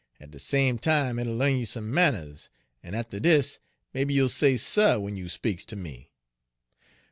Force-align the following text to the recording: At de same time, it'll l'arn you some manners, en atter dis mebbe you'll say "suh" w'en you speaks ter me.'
At 0.19 0.31
de 0.31 0.39
same 0.39 0.79
time, 0.79 1.19
it'll 1.19 1.35
l'arn 1.35 1.57
you 1.57 1.65
some 1.67 1.93
manners, 1.93 2.49
en 2.83 2.95
atter 2.95 3.19
dis 3.19 3.59
mebbe 3.93 4.09
you'll 4.09 4.29
say 4.29 4.57
"suh" 4.57 4.93
w'en 4.95 5.15
you 5.15 5.29
speaks 5.29 5.63
ter 5.63 5.75
me.' 5.75 6.09